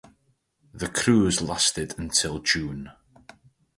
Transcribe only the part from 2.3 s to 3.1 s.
June.